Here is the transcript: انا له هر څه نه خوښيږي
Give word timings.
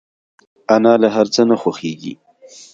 انا 0.75 0.93
له 1.01 1.09
هر 1.15 1.27
څه 1.33 1.41
نه 1.49 1.55
خوښيږي 1.61 2.13